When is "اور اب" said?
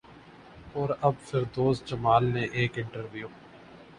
0.73-1.13